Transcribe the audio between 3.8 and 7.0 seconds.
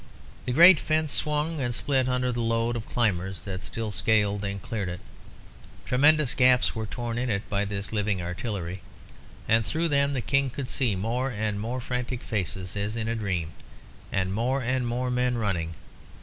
scaled and cleared it. Tremendous gaps were